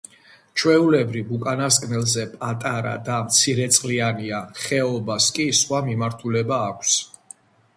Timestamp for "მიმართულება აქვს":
5.91-6.99